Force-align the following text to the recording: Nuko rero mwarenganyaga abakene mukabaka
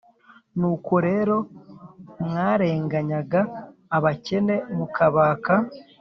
Nuko 0.57 0.93
rero 1.07 1.35
mwarenganyaga 2.23 3.41
abakene 3.97 4.55
mukabaka 4.75 5.53